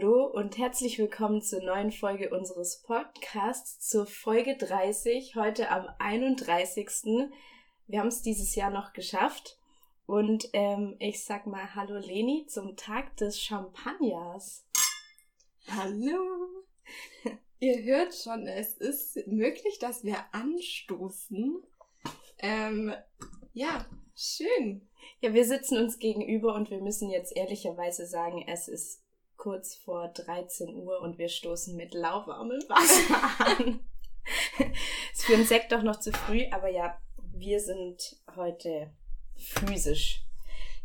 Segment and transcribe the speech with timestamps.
[0.00, 7.28] Hallo und herzlich willkommen zur neuen Folge unseres Podcasts, zur Folge 30, heute am 31.
[7.86, 9.58] Wir haben es dieses Jahr noch geschafft.
[10.06, 14.64] Und ähm, ich sag mal Hallo Leni zum Tag des Champagners.
[15.68, 16.64] Hallo.
[17.58, 21.62] Ihr hört schon, es ist möglich, dass wir anstoßen.
[22.38, 22.94] Ähm,
[23.52, 23.84] ja,
[24.16, 24.88] schön.
[25.20, 29.02] Ja, wir sitzen uns gegenüber und wir müssen jetzt ehrlicherweise sagen, es ist
[29.40, 33.80] kurz vor 13 Uhr und wir stoßen mit lauwarmem Wasser an.
[35.12, 37.00] ist für einen Sekt doch noch zu früh, aber ja,
[37.32, 38.92] wir sind heute
[39.36, 40.22] physisch.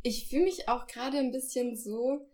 [0.04, 2.26] Ich fühle mich auch gerade ein bisschen so,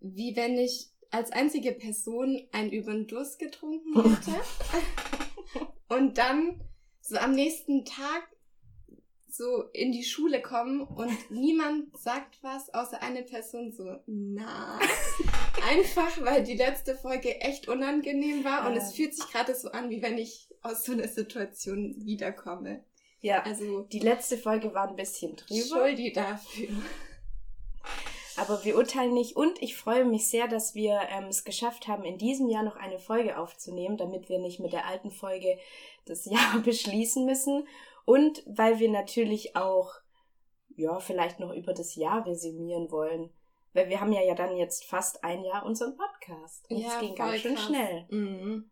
[0.00, 4.38] wie wenn ich als einzige Person einen über den Durst getrunken hätte
[5.88, 6.60] und dann
[7.00, 8.28] so am nächsten Tag
[9.36, 14.78] so in die Schule kommen und niemand sagt was, außer eine Person so, na.
[15.64, 19.90] Einfach, weil die letzte Folge echt unangenehm war und es fühlt sich gerade so an,
[19.90, 22.84] wie wenn ich aus so einer Situation wiederkomme.
[23.20, 25.66] Ja, also die letzte Folge war ein bisschen drüber.
[25.66, 26.68] Schuldi dafür.
[28.36, 32.04] Aber wir urteilen nicht und ich freue mich sehr, dass wir ähm, es geschafft haben,
[32.04, 35.58] in diesem Jahr noch eine Folge aufzunehmen, damit wir nicht mit der alten Folge
[36.04, 37.66] das Jahr beschließen müssen
[38.04, 39.94] und weil wir natürlich auch,
[40.76, 43.30] ja, vielleicht noch über das Jahr resümieren wollen.
[43.76, 46.68] Weil wir haben ja, ja dann jetzt fast ein Jahr unseren Podcast.
[46.70, 47.66] Und ja, es ging ganz schön krass.
[47.66, 48.06] schnell.
[48.08, 48.70] Mhm.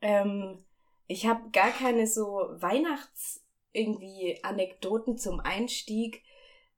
[0.00, 0.64] Ähm,
[1.08, 6.22] ich habe gar keine so Weihnachts irgendwie Anekdoten zum Einstieg,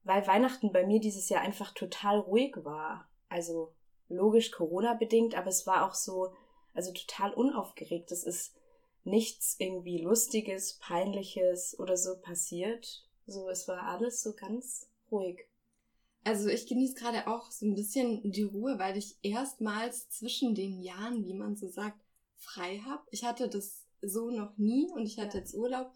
[0.05, 3.11] weil Weihnachten bei mir dieses Jahr einfach total ruhig war.
[3.29, 3.75] Also
[4.09, 6.33] logisch Corona bedingt, aber es war auch so,
[6.73, 8.11] also total unaufgeregt.
[8.11, 8.57] Das ist
[9.05, 13.05] nichts irgendwie Lustiges, Peinliches oder so passiert.
[13.27, 15.47] So, es war alles so ganz ruhig.
[16.29, 20.83] Also ich genieße gerade auch so ein bisschen die Ruhe, weil ich erstmals zwischen den
[20.83, 21.99] Jahren, wie man so sagt,
[22.37, 23.03] frei habe.
[23.11, 25.91] Ich hatte das so noch nie und ich hatte jetzt Urlaub.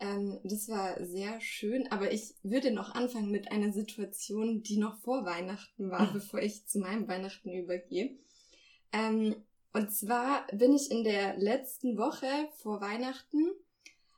[0.00, 4.96] Ähm, das war sehr schön, aber ich würde noch anfangen mit einer Situation, die noch
[5.00, 8.16] vor Weihnachten war, bevor ich zu meinem Weihnachten übergehe.
[8.94, 9.36] Ähm,
[9.74, 12.26] und zwar bin ich in der letzten Woche
[12.62, 13.50] vor Weihnachten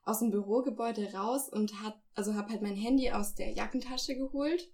[0.04, 4.70] aus dem Bürogebäude raus und hat, also habe halt mein Handy aus der Jackentasche geholt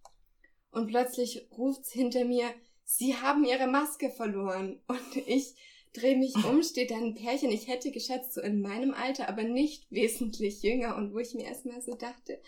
[0.70, 2.48] und plötzlich ruft's hinter mir,
[2.84, 4.80] Sie haben Ihre Maske verloren.
[4.86, 5.54] Und ich
[5.92, 9.42] drehe mich um, steht da ein Pärchen, ich hätte geschätzt so in meinem Alter, aber
[9.42, 10.96] nicht wesentlich jünger.
[10.96, 12.40] Und wo ich mir erstmal so dachte,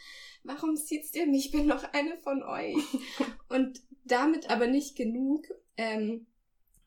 [0.45, 2.77] warum sieht's ihr mich, ich bin noch eine von euch.
[3.49, 5.47] Und damit aber nicht genug,
[5.77, 6.27] ähm,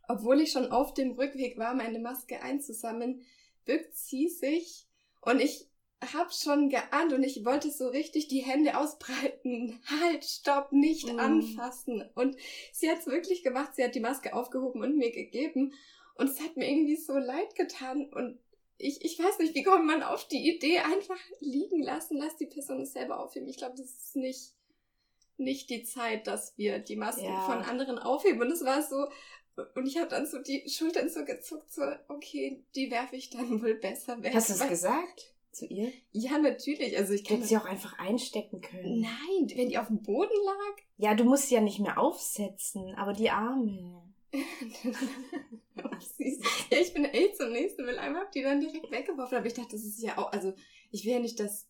[0.07, 3.21] obwohl ich schon auf dem Rückweg war, meine Maske einzusammeln,
[3.65, 4.87] bückt sie sich.
[5.21, 5.67] Und ich
[6.13, 9.79] hab schon geahnt und ich wollte so richtig die Hände ausbreiten.
[10.01, 11.19] Halt, stopp, nicht mm.
[11.19, 12.03] anfassen.
[12.15, 12.35] Und
[12.71, 13.75] sie hat's wirklich gemacht.
[13.75, 15.73] Sie hat die Maske aufgehoben und mir gegeben.
[16.15, 18.11] Und es hat mir irgendwie so leid getan.
[18.11, 18.39] Und
[18.77, 22.47] ich, ich weiß nicht, wie kommt man auf die Idee, einfach liegen lassen, lass die
[22.47, 23.47] Person es selber aufheben.
[23.47, 24.53] Ich glaube, das ist nicht,
[25.37, 27.41] nicht die Zeit, dass wir die Masken ja.
[27.41, 28.41] von anderen aufheben.
[28.41, 29.07] Und es war so,
[29.75, 33.61] und ich habe dann so die Schultern so gezuckt, so, okay, die werfe ich dann
[33.61, 34.33] wohl besser weg.
[34.33, 35.31] Hast du es gesagt?
[35.51, 35.91] Zu ihr?
[36.13, 36.97] Ja, natürlich.
[36.97, 39.01] Also ich kann sie auch einfach einstecken können.
[39.01, 40.83] Nein, wenn die auf dem Boden lag.
[40.97, 44.01] Ja, du musst sie ja nicht mehr aufsetzen, aber die Arme.
[44.33, 44.39] ja,
[46.69, 49.37] ich bin echt zum nächsten Will einmal hab die dann direkt weggeworfen.
[49.37, 50.53] Aber ich dachte, das ist ja auch, also
[50.91, 51.67] ich will ja nicht, dass,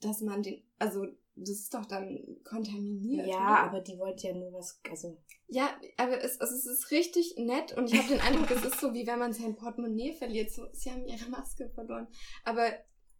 [0.00, 1.06] dass man den, also
[1.36, 3.26] das ist doch dann kontaminiert.
[3.26, 3.58] Ja, oder?
[3.60, 5.18] aber die wollte ja nur was, also.
[5.48, 8.80] Ja, aber es, also es ist richtig nett und ich habe den Eindruck, es ist
[8.80, 10.50] so, wie wenn man sein Portemonnaie verliert.
[10.50, 12.08] So, sie haben ihre Maske verloren.
[12.44, 12.72] Aber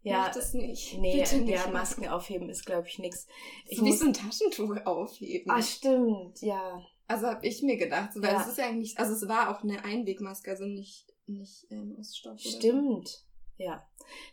[0.03, 0.99] ja, macht es nicht.
[0.99, 3.27] Nee, Bitte nicht ja, Masken aufheben ist, glaube ich, nichts.
[3.71, 5.51] So wie so ein Taschentuch aufheben.
[5.51, 6.83] Ah, stimmt, ja.
[7.07, 8.41] Also habe ich mir gedacht, weil ja.
[8.41, 12.17] es ist ja eigentlich, also es war auch eine Einwegmaske, also nicht, nicht ähm, aus
[12.17, 12.39] Stoff.
[12.39, 13.65] Stimmt, so.
[13.65, 13.89] ja.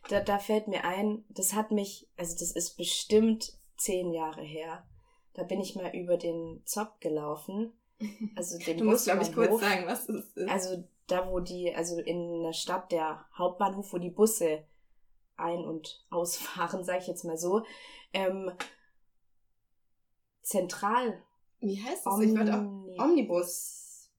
[0.09, 4.85] Da, da fällt mir ein, das hat mich, also das ist bestimmt zehn Jahre her.
[5.33, 7.73] Da bin ich mal über den Zopp gelaufen.
[8.35, 10.49] Also den du musst, glaube ich, kurz sagen, was das ist.
[10.49, 14.65] Also da, wo die, also in der Stadt, der Hauptbahnhof, wo die Busse
[15.37, 17.63] ein- und ausfahren, sage ich jetzt mal so.
[18.13, 18.51] Ähm,
[20.41, 21.21] zentral.
[21.59, 22.13] Wie heißt das?
[22.13, 24.11] Omni ich auch Omnibus.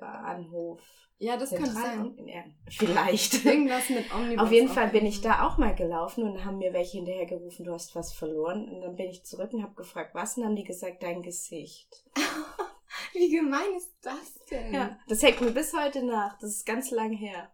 [0.00, 0.80] Bahnhof.
[1.18, 2.14] Ja, das kann sein.
[2.26, 3.44] Ja, vielleicht.
[3.44, 4.44] Irgendwas mit Omnibus.
[4.44, 7.64] Auf jeden Fall bin ich da auch mal gelaufen und haben mir welche hinterher gerufen,
[7.64, 8.68] du hast was verloren.
[8.68, 10.36] Und dann bin ich zurück und habe gefragt, was?
[10.36, 12.04] Und dann haben die gesagt, dein Gesicht.
[13.12, 14.74] Wie gemein ist das denn?
[14.74, 16.38] Ja, das hängt mir bis heute nach.
[16.40, 17.50] Das ist ganz lang her.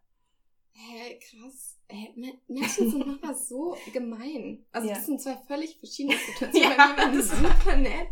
[0.72, 1.79] Hä, hey, krass.
[1.90, 4.64] Hey, Menschen sind manchmal so gemein.
[4.72, 4.94] Also ja.
[4.94, 6.70] das sind zwei völlig verschiedene Situationen.
[6.70, 8.08] ja, Bei mir war das super nett.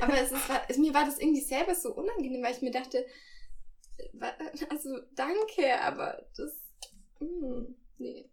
[0.00, 3.04] Aber es ist, es, mir war das irgendwie selber so unangenehm, weil ich mir dachte,
[4.70, 6.52] also danke, aber das,
[7.20, 8.28] mh, hm, nee.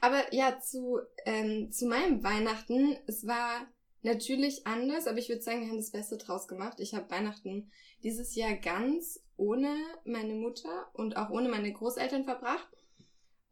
[0.00, 3.66] Aber ja, zu, ähm, zu meinem Weihnachten, es war
[4.02, 6.80] natürlich anders, aber ich würde sagen, wir haben das Beste draus gemacht.
[6.80, 7.70] Ich habe Weihnachten
[8.02, 12.68] dieses Jahr ganz ohne meine Mutter und auch ohne meine Großeltern verbracht.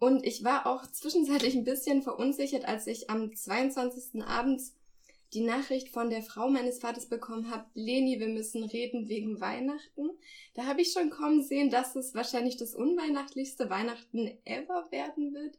[0.00, 4.24] Und ich war auch zwischenzeitlich ein bisschen verunsichert, als ich am 22.
[4.24, 4.74] abends
[5.34, 10.10] die Nachricht von der Frau meines Vaters bekommen habe, Leni, wir müssen reden wegen Weihnachten.
[10.54, 15.58] Da habe ich schon kommen sehen, dass es wahrscheinlich das unweihnachtlichste Weihnachten ever werden wird.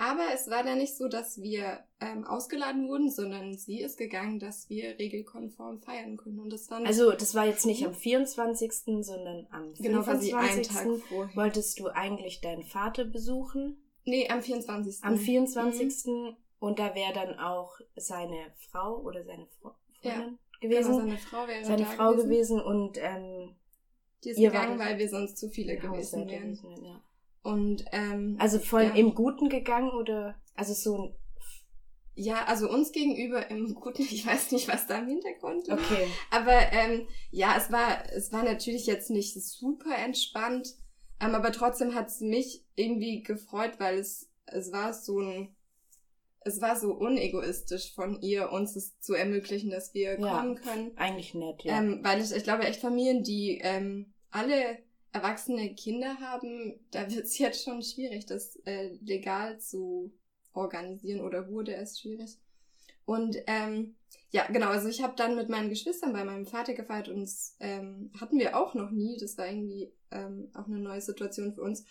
[0.00, 4.38] Aber es war da nicht so, dass wir ähm, ausgeladen wurden, sondern sie ist gegangen,
[4.38, 6.38] dass wir regelkonform feiern können.
[6.38, 10.36] Und das war also das war jetzt nicht am 24., sondern am genau, 25.
[10.36, 11.36] Einen Tag vorher.
[11.36, 13.76] Wolltest du eigentlich deinen Vater besuchen?
[14.04, 15.02] Nee, am 24.
[15.02, 16.06] Am 24.
[16.06, 16.36] Mhm.
[16.60, 20.92] Und da wäre dann auch seine Frau oder seine Freundin ja, gewesen.
[20.92, 22.28] Genau, seine Frau wäre Seine Frau gewesen.
[22.28, 23.56] gewesen und ähm,
[24.22, 26.54] die ist gegangen, weil wir sonst zu viele gewesen wären.
[26.54, 27.00] Gewesen, ja.
[27.42, 28.94] Und ähm, also voll ja.
[28.94, 31.14] im Guten gegangen oder also so ein
[32.18, 35.72] ja, also uns gegenüber im Guten, ich weiß nicht, was da im Hintergrund ist.
[35.72, 36.08] Okay.
[36.30, 40.74] Aber ähm, ja, es war, es war natürlich jetzt nicht super entspannt,
[41.20, 45.54] ähm, aber trotzdem hat es mich irgendwie gefreut, weil es, es war so ein,
[46.40, 50.96] es war so unegoistisch von ihr, uns es zu ermöglichen, dass wir ja, kommen können.
[50.96, 51.78] Eigentlich nett, ja.
[51.78, 54.78] Ähm, weil ich, ich glaube, echt Familien, die ähm, alle
[55.18, 60.12] erwachsene Kinder haben, da wird es jetzt schon schwierig, das äh, legal zu
[60.52, 62.38] organisieren oder wurde es schwierig.
[63.04, 63.96] Und ähm,
[64.30, 67.56] ja, genau, also ich habe dann mit meinen Geschwistern bei meinem Vater gefeiert und das
[67.60, 69.16] ähm, hatten wir auch noch nie.
[69.18, 71.86] Das war irgendwie ähm, auch eine neue Situation für uns.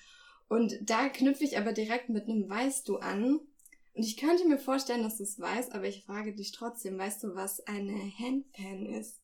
[0.47, 3.39] Und da knüpfe ich aber direkt mit einem Weißt du an.
[3.93, 7.23] Und ich könnte mir vorstellen, dass du es weißt, aber ich frage dich trotzdem, weißt
[7.23, 9.19] du, was eine Handpan ist?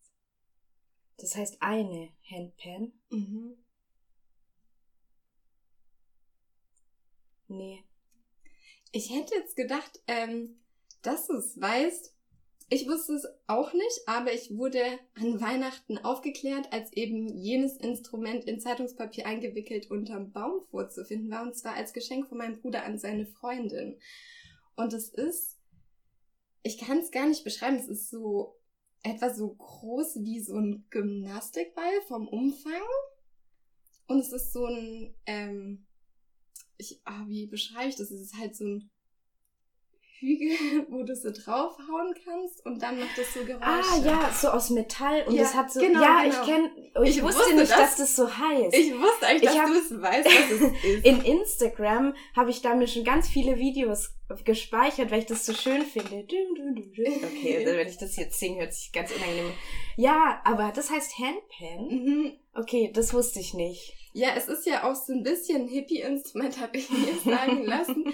[1.17, 2.91] Das heißt eine Handpan?
[3.11, 3.62] Mhm.
[7.57, 7.83] Nee.
[8.91, 10.59] Ich hätte jetzt gedacht, ähm,
[11.01, 12.13] dass du es weißt.
[12.69, 14.81] Ich wusste es auch nicht, aber ich wurde
[15.15, 21.55] an Weihnachten aufgeklärt, als eben jenes Instrument in Zeitungspapier eingewickelt unterm Baum vorzufinden war, und
[21.55, 23.99] zwar als Geschenk von meinem Bruder an seine Freundin.
[24.75, 25.59] Und es ist,
[26.63, 28.55] ich kann es gar nicht beschreiben, es ist so
[29.03, 32.81] etwa so groß wie so ein Gymnastikball vom Umfang.
[34.07, 35.85] Und es ist so ein, ähm,
[36.77, 38.11] ich, ah, wie beschreibe ich das?
[38.11, 38.89] Es ist halt so ein
[40.23, 43.63] Hügel, wo du so draufhauen kannst und dann macht das so Geräusche.
[43.63, 46.33] Ah ja, so aus Metall und ja, das hat so genau, ja, genau.
[46.33, 46.71] ich kenne
[47.03, 48.75] ich, ich, wusste nicht, das, dass das so heißt.
[48.75, 51.05] Ich wusste eigentlich, dass hab, du es weißt, was es ist.
[51.05, 54.13] In Instagram habe ich da mir schon ganz viele Videos
[54.45, 56.23] gespeichert, weil ich das so schön finde.
[56.23, 59.51] Okay, also wenn ich das jetzt singe, hört sich ganz unangenehm.
[59.97, 61.87] Ja, aber das heißt Handpan.
[61.87, 62.33] Mhm.
[62.55, 64.02] Okay, das wusste ich nicht.
[64.13, 68.05] Ja, es ist ja auch so ein bisschen Hippie-Instrument, habe ich mir sagen lassen.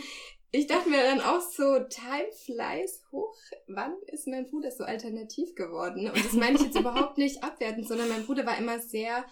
[0.52, 3.36] Ich dachte mir dann auch so, Time flies hoch.
[3.68, 6.10] Wann ist mein Bruder so alternativ geworden?
[6.10, 9.26] Und das meine ich jetzt überhaupt nicht abwertend, sondern mein Bruder war immer sehr,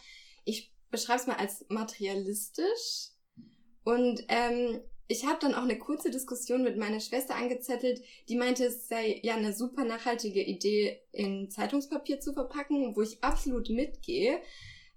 [0.45, 3.11] ich beschreibe es mal als materialistisch.
[3.83, 8.65] Und ähm, ich habe dann auch eine kurze Diskussion mit meiner Schwester angezettelt, die meinte,
[8.65, 14.41] es sei ja eine super nachhaltige Idee, in Zeitungspapier zu verpacken, wo ich absolut mitgehe.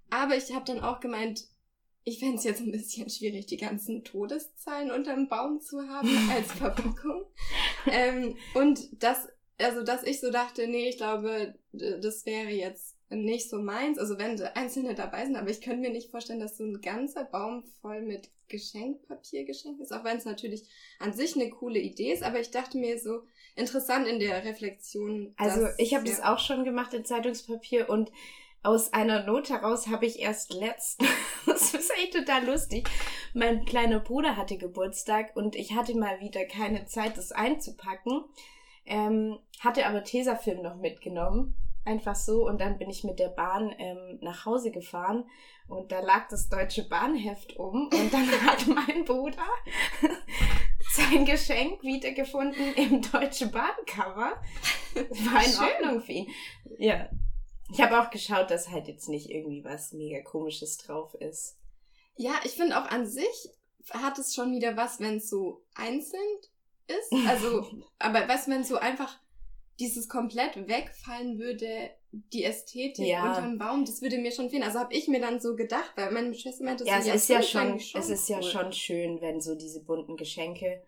[0.09, 1.45] Aber ich habe dann auch gemeint,
[2.03, 6.51] ich fände es jetzt ein bisschen schwierig, die ganzen Todeszahlen unterm Baum zu haben als
[6.51, 7.25] Verpackung.
[7.87, 9.27] ähm, und das,
[9.59, 13.99] also dass ich so dachte, nee, ich glaube, das wäre jetzt nicht so meins.
[13.99, 17.25] Also wenn einzelne dabei sind, aber ich könnte mir nicht vorstellen, dass so ein ganzer
[17.25, 20.67] Baum voll mit Geschenkpapier geschenkt ist, auch wenn es natürlich
[20.99, 23.23] an sich eine coole Idee ist, aber ich dachte mir so
[23.55, 25.33] interessant in der Reflexion.
[25.37, 28.11] Also ich habe das auch schon gemacht in Zeitungspapier und
[28.63, 31.01] aus einer Not heraus habe ich erst letzt,
[31.45, 32.89] das ist echt total lustig,
[33.33, 38.23] mein kleiner Bruder hatte Geburtstag und ich hatte mal wieder keine Zeit, das einzupacken,
[38.85, 43.73] ähm, hatte aber Tesafilm noch mitgenommen, einfach so und dann bin ich mit der Bahn
[43.79, 45.25] ähm, nach Hause gefahren
[45.67, 49.47] und da lag das deutsche Bahnheft um und dann hat mein Bruder
[50.91, 54.33] sein Geschenk wiedergefunden im deutsche Bahncover.
[54.93, 55.63] War in Schön.
[55.63, 56.27] Ordnung für ihn.
[56.77, 57.09] Ja,
[57.71, 61.57] ich habe auch geschaut, dass halt jetzt nicht irgendwie was mega komisches drauf ist.
[62.17, 63.49] Ja, ich finde auch an sich
[63.89, 66.21] hat es schon wieder was, wenn es so einzeln
[66.87, 67.11] ist.
[67.27, 67.65] Also,
[67.99, 69.19] aber was, wenn so einfach
[69.79, 73.29] dieses komplett wegfallen würde, die Ästhetik ja.
[73.29, 74.63] unterm Baum, das würde mir schon fehlen.
[74.63, 77.29] Also habe ich mir dann so gedacht, weil meine Schwester meinte, ja, es ja ist
[77.29, 78.35] ja schon, schon, es ist cool.
[78.35, 80.83] ja schon schön, wenn so diese bunten Geschenke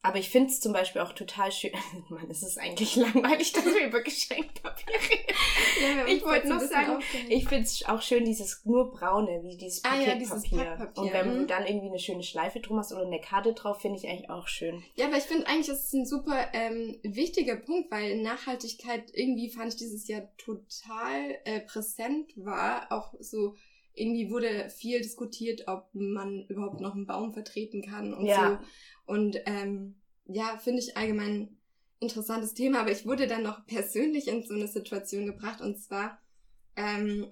[0.00, 1.72] Aber ich finde es zum Beispiel auch total schön.
[2.08, 5.98] Mann, es ist eigentlich langweilig, dass wir über Geschenkpapier reden.
[5.98, 9.82] Ja, ich wollte noch sagen, ich finde es auch schön, dieses nur braune, wie dieses
[9.82, 10.08] Paketpapier.
[10.08, 11.38] Ah, ja, dieses Und wenn mhm.
[11.40, 14.30] du dann irgendwie eine schöne Schleife drum hast oder eine Karte drauf, finde ich eigentlich
[14.30, 14.82] auch schön.
[14.94, 19.50] Ja, aber ich finde eigentlich, das ist ein super ähm, wichtiger Punkt, weil Nachhaltigkeit irgendwie
[19.50, 22.92] fand ich dieses Jahr total äh, präsent war.
[22.92, 23.54] Auch so
[24.00, 28.60] irgendwie wurde viel diskutiert, ob man überhaupt noch einen Baum vertreten kann und ja.
[28.60, 29.12] so.
[29.12, 31.56] Und ähm, ja, finde ich allgemein
[32.00, 36.20] interessantes Thema, aber ich wurde dann noch persönlich in so eine Situation gebracht und zwar
[36.76, 37.30] ähm,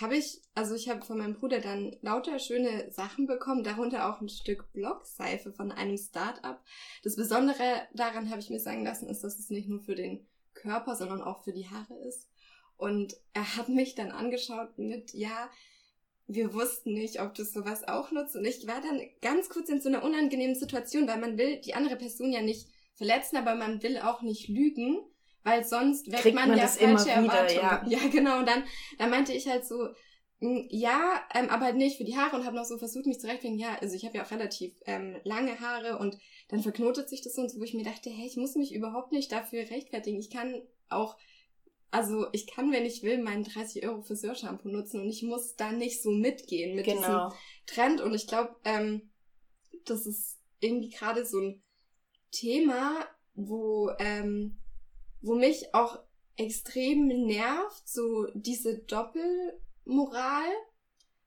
[0.00, 4.20] habe ich, also ich habe von meinem Bruder dann lauter schöne Sachen bekommen, darunter auch
[4.20, 6.62] ein Stück Blockseife von einem Start-up.
[7.02, 10.26] Das Besondere daran habe ich mir sagen lassen, ist, dass es nicht nur für den
[10.54, 12.28] Körper, sondern auch für die Haare ist.
[12.76, 15.50] Und er hat mich dann angeschaut mit, ja,
[16.28, 18.36] wir wussten nicht, ob du sowas auch nutzt.
[18.36, 21.74] Und ich war dann ganz kurz in so einer unangenehmen Situation, weil man will die
[21.74, 24.98] andere Person ja nicht verletzen, aber man will auch nicht lügen,
[25.42, 27.60] weil sonst weckt man, man, ja falsche Erwartungen.
[27.60, 27.84] Ja.
[27.88, 28.40] ja, genau.
[28.40, 28.64] Und dann,
[28.98, 29.88] dann meinte ich halt so,
[30.40, 33.20] hm, ja, ähm, aber halt nicht für die Haare und habe noch so versucht, mich
[33.20, 33.58] zurechtzufinden.
[33.58, 36.18] Ja, also ich habe ja auch relativ ähm, lange Haare und
[36.48, 38.74] dann verknotet sich das so und so, wo ich mir dachte, hey, ich muss mich
[38.74, 40.18] überhaupt nicht dafür rechtfertigen.
[40.18, 41.16] Ich kann auch
[41.90, 45.72] also ich kann, wenn ich will, meinen 30 Euro Friseurshampoo nutzen und ich muss da
[45.72, 47.00] nicht so mitgehen mit genau.
[47.30, 48.00] diesem Trend.
[48.00, 49.10] Und ich glaube, ähm,
[49.84, 51.62] das ist irgendwie gerade so ein
[52.30, 54.58] Thema, wo, ähm,
[55.22, 55.98] wo mich auch
[56.36, 60.48] extrem nervt, so diese Doppelmoral,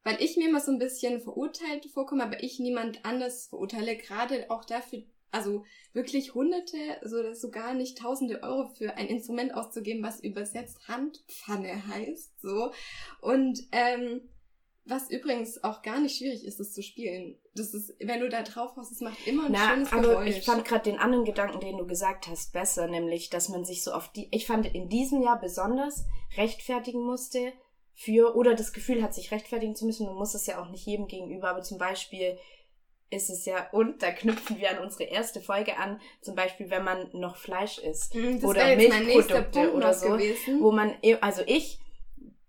[0.03, 4.49] weil ich mir immer so ein bisschen verurteilt vorkomme, aber ich niemand anders verurteile, gerade
[4.49, 10.21] auch dafür, also wirklich hunderte, so sogar nicht tausende Euro für ein Instrument auszugeben, was
[10.21, 12.71] übersetzt Handpfanne heißt, so.
[13.21, 14.21] Und ähm,
[14.85, 17.37] was übrigens auch gar nicht schwierig ist, das zu spielen.
[17.55, 20.37] Das ist, wenn du da drauf haust, es macht immer ein Na, schönes aber Geräusch.
[20.37, 23.83] Ich fand gerade den anderen Gedanken, den du gesagt hast, besser, nämlich, dass man sich
[23.83, 27.53] so auf die, ich fand in diesem Jahr besonders rechtfertigen musste
[27.93, 30.07] für, oder das Gefühl hat, sich rechtfertigen zu müssen.
[30.07, 32.37] Man muss es ja auch nicht jedem gegenüber, aber zum Beispiel
[33.11, 36.83] ist es ja, und da knüpfen wir an unsere erste Folge an, zum Beispiel, wenn
[36.83, 40.61] man noch Fleisch isst mhm, das oder Milchprodukte oder so, gewesen.
[40.61, 41.79] wo man, also ich,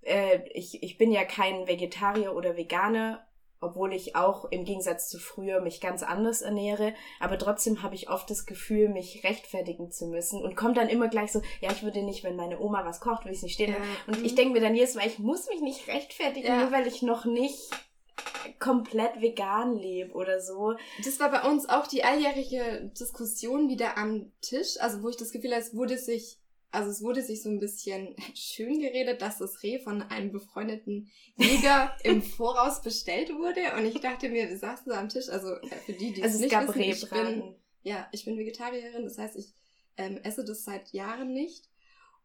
[0.03, 3.27] äh, ich, ich bin ja kein Vegetarier oder Veganer,
[3.61, 8.09] obwohl ich auch im Gegensatz zu früher mich ganz anders ernähre, aber trotzdem habe ich
[8.09, 11.83] oft das Gefühl, mich rechtfertigen zu müssen und kommt dann immer gleich so, ja, ich
[11.83, 13.73] würde nicht, wenn meine Oma was kocht, würde ich es nicht stehen.
[13.73, 13.79] Ja.
[14.07, 14.25] Und mhm.
[14.25, 16.61] ich denke mir dann jedes Mal, ich muss mich nicht rechtfertigen, ja.
[16.63, 17.71] nur weil ich noch nicht
[18.59, 20.75] komplett vegan lebe oder so.
[21.05, 25.33] Das war bei uns auch die alljährige Diskussion wieder am Tisch, also wo ich das
[25.33, 26.39] Gefühl habe, es wurde sich,
[26.71, 31.11] also es wurde sich so ein bisschen schön geredet, dass das Reh von einem befreundeten
[31.37, 35.55] Jäger im Voraus bestellt wurde und ich dachte mir, wir saßen so am Tisch, also
[35.87, 39.37] für die, die also es nicht wissen, ich bin, ja, ich bin Vegetarierin, das heißt,
[39.37, 39.55] ich
[39.97, 41.69] ähm, esse das seit Jahren nicht.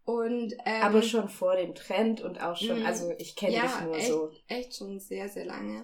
[0.08, 2.86] Und, ähm, Aber schon vor dem Trend und auch schon, mhm.
[2.86, 4.32] also ich kenne ja, dich nur echt, so.
[4.48, 5.84] echt schon sehr, sehr lange.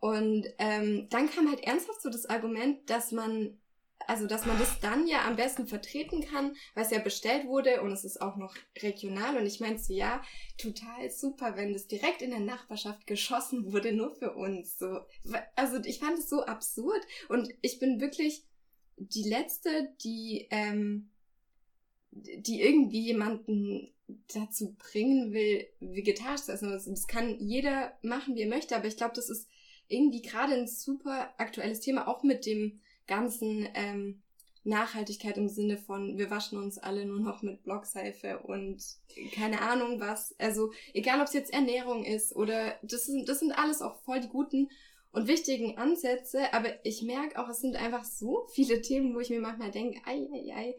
[0.00, 3.58] Und ähm, dann kam halt ernsthaft so das Argument, dass man,
[4.06, 7.82] also dass man das dann ja am besten vertreten kann, weil es ja bestellt wurde
[7.82, 9.36] und es ist auch noch regional.
[9.36, 10.22] Und ich meinte so, ja,
[10.58, 14.78] total super, wenn das direkt in der Nachbarschaft geschossen wurde, nur für uns.
[14.78, 15.00] So,
[15.54, 18.44] also ich fand es so absurd und ich bin wirklich
[18.98, 21.10] die letzte, die ähm,
[22.16, 23.92] die irgendwie jemanden
[24.32, 26.70] dazu bringen will, vegetarisch zu essen.
[26.70, 29.48] Das kann jeder machen, wie er möchte, aber ich glaube, das ist
[29.88, 34.22] irgendwie gerade ein super aktuelles Thema, auch mit dem ganzen ähm,
[34.66, 38.82] Nachhaltigkeit im Sinne von, wir waschen uns alle nur noch mit Blockseife und
[39.32, 40.34] keine Ahnung was.
[40.38, 44.20] Also egal, ob es jetzt Ernährung ist oder das sind, das sind alles auch voll
[44.20, 44.68] die guten
[45.12, 49.30] und wichtigen Ansätze, aber ich merke auch, es sind einfach so viele Themen, wo ich
[49.30, 50.76] mir manchmal denke, ei, ei, ei,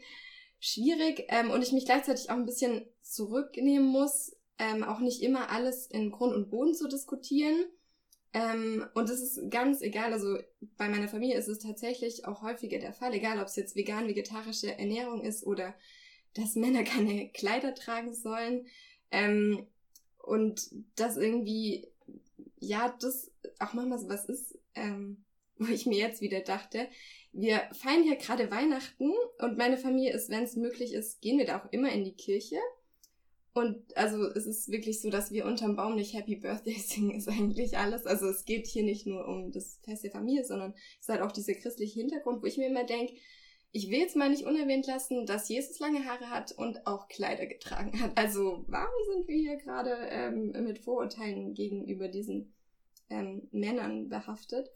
[0.59, 5.49] schwierig ähm, und ich mich gleichzeitig auch ein bisschen zurücknehmen muss, ähm, auch nicht immer
[5.49, 7.65] alles in Grund und Boden zu diskutieren
[8.37, 10.37] ähm, und das ist ganz egal, also
[10.77, 14.77] bei meiner Familie ist es tatsächlich auch häufiger der Fall, egal ob es jetzt vegan-vegetarische
[14.77, 15.73] Ernährung ist oder
[16.35, 18.67] dass Männer keine Kleider tragen sollen.
[19.09, 19.65] Ähm,
[20.19, 21.87] und das irgendwie,
[22.59, 25.25] ja, das auch manchmal so was ist, ähm,
[25.57, 26.87] wo ich mir jetzt wieder dachte,
[27.31, 31.45] wir feiern ja gerade Weihnachten und meine Familie ist, wenn es möglich ist, gehen wir
[31.45, 32.57] da auch immer in die Kirche.
[33.57, 37.27] Und also es ist wirklich so, dass wir unterm Baum nicht Happy Birthday singen, ist
[37.27, 38.05] eigentlich alles.
[38.05, 41.21] Also es geht hier nicht nur um das Fest der Familie, sondern es ist halt
[41.21, 43.15] auch dieser christliche Hintergrund, wo ich mir immer denke,
[43.71, 47.47] ich will jetzt mal nicht unerwähnt lassen, dass Jesus lange Haare hat und auch Kleider
[47.47, 48.15] getragen hat.
[48.15, 52.53] Also warum sind wir hier gerade ähm, mit Vorurteilen gegenüber diesen
[53.09, 54.69] ähm, Männern behaftet?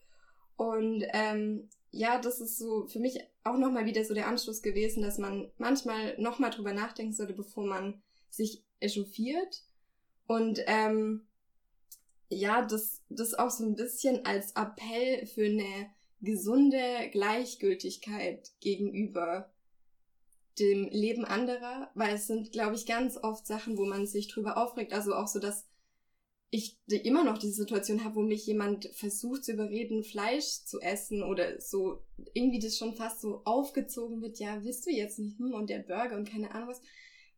[0.56, 5.04] Und ähm, ja, das ist so für mich auch nochmal wieder so der Anschluss gewesen,
[5.04, 9.64] dass man manchmal nochmal drüber nachdenken sollte, bevor man sich echauffiert.
[10.28, 11.28] Und ähm,
[12.30, 15.90] ja, das, das auch so ein bisschen als Appell für eine
[16.22, 19.52] gesunde Gleichgültigkeit gegenüber
[20.60, 24.58] dem Leben anderer, weil es sind, glaube ich, ganz oft Sachen, wo man sich drüber
[24.58, 24.94] aufregt.
[24.94, 25.68] Also auch so, dass
[26.52, 31.24] ich immer noch diese Situation habe, wo mich jemand versucht zu überreden, Fleisch zu essen
[31.24, 35.54] oder so irgendwie das schon fast so aufgezogen wird, ja, willst du jetzt nicht, hm,
[35.54, 36.82] und der Burger und keine Ahnung was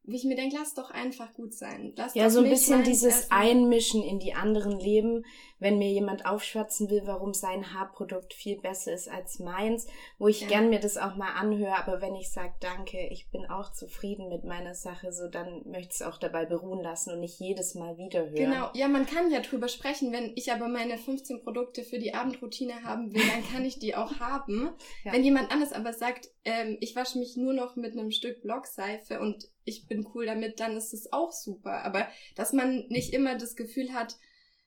[0.06, 1.94] wie ich mir denke, lass doch einfach gut sein.
[1.96, 3.32] Lass ja, so ein bisschen dieses essen.
[3.32, 5.24] Einmischen in die anderen Leben,
[5.60, 10.42] wenn mir jemand aufschwatzen will, warum sein Haarprodukt viel besser ist als meins, wo ich
[10.42, 10.48] ja.
[10.48, 14.28] gern mir das auch mal anhöre, aber wenn ich sage, danke, ich bin auch zufrieden
[14.28, 17.74] mit meiner Sache, so dann möchte ich es auch dabei beruhen lassen und nicht jedes
[17.76, 18.36] Mal wieder hören.
[18.36, 22.14] Genau, ja, man kann ja drüber sprechen, wenn ich aber meine 15 Produkte für die
[22.14, 24.70] Abendroutine haben will, dann kann ich die auch haben.
[25.06, 25.14] Ja.
[25.14, 29.22] Wenn jemand anders aber sagt, ähm, ich wasche mich nur noch mit einem Stück Blockseife
[29.22, 31.84] und ich bin cool damit, dann ist es auch super.
[31.84, 34.18] Aber dass man nicht immer das Gefühl hat,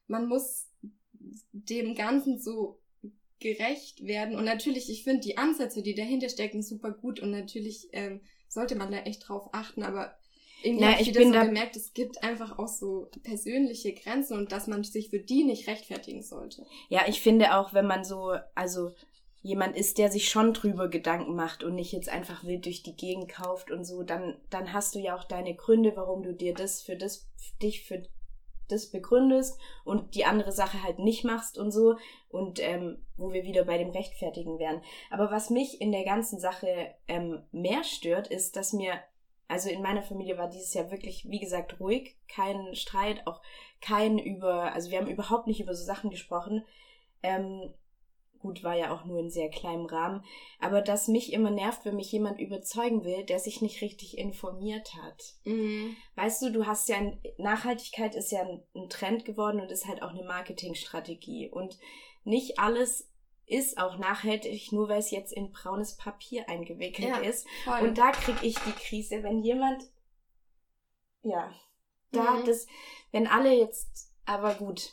[0.07, 0.69] man muss
[1.53, 2.79] dem Ganzen so
[3.39, 4.37] gerecht werden.
[4.37, 7.21] Und natürlich, ich finde die Ansätze, die dahinter stecken, super gut.
[7.21, 9.83] Und natürlich ähm, sollte man da echt drauf achten.
[9.83, 10.17] Aber
[10.63, 14.67] irgendwie habe ich wieder so gemerkt, es gibt einfach auch so persönliche Grenzen und dass
[14.67, 16.67] man sich für die nicht rechtfertigen sollte.
[16.89, 18.93] Ja, ich finde auch, wenn man so, also
[19.47, 22.97] jemand ist, der sich schon drüber Gedanken macht und nicht jetzt einfach wild durch die
[22.97, 26.53] Gegend kauft und so, dann, dann hast du ja auch deine Gründe, warum du dir
[26.53, 27.29] das für das,
[27.63, 28.03] dich für
[28.69, 31.97] das begründest und die andere Sache halt nicht machst und so
[32.29, 34.83] und ähm, wo wir wieder bei dem Rechtfertigen wären.
[35.11, 38.95] Aber was mich in der ganzen Sache ähm, mehr stört, ist, dass mir,
[39.47, 43.41] also in meiner Familie war dieses Jahr wirklich, wie gesagt, ruhig, kein Streit, auch
[43.81, 46.65] kein über, also wir haben überhaupt nicht über so Sachen gesprochen.
[47.23, 47.73] Ähm,
[48.47, 50.25] Gut, war ja auch nur in sehr kleinem Rahmen.
[50.61, 54.95] Aber das mich immer nervt, wenn mich jemand überzeugen will, der sich nicht richtig informiert
[54.95, 55.35] hat.
[55.43, 55.97] Mhm.
[56.15, 59.89] Weißt du, du hast ja, ein, Nachhaltigkeit ist ja ein, ein Trend geworden und ist
[59.89, 61.49] halt auch eine Marketingstrategie.
[61.51, 61.77] Und
[62.23, 63.11] nicht alles
[63.47, 67.49] ist auch nachhaltig, nur weil es jetzt in braunes Papier eingewickelt ja, ist.
[67.65, 67.81] Voll.
[67.81, 69.83] Und da kriege ich die Krise, wenn jemand,
[71.23, 71.53] ja,
[72.13, 72.45] da mhm.
[72.45, 72.69] das,
[73.11, 74.93] wenn alle jetzt, aber gut,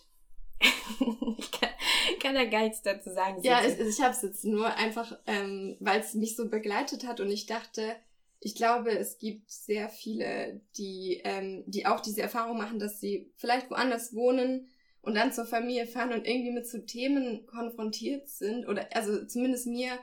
[1.37, 1.69] ich kann,
[2.21, 3.41] kann da gar nichts dazu sagen.
[3.41, 7.19] Ja, ich, ich habe es jetzt nur einfach, ähm, weil es mich so begleitet hat
[7.19, 7.95] und ich dachte,
[8.39, 13.31] ich glaube, es gibt sehr viele, die, ähm, die auch diese Erfahrung machen, dass sie
[13.37, 14.67] vielleicht woanders wohnen
[15.01, 18.67] und dann zur Familie fahren und irgendwie mit so Themen konfrontiert sind.
[18.67, 19.97] Oder also zumindest mir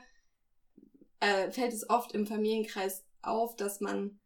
[1.19, 4.19] äh, fällt es oft im Familienkreis auf, dass man